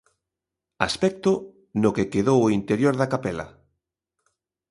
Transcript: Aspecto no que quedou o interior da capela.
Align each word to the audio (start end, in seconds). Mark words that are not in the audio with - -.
Aspecto 0.87 1.31
no 1.81 1.89
que 1.95 2.09
quedou 2.13 2.39
o 2.43 2.53
interior 2.59 2.93
da 2.97 3.09
capela. 3.13 3.47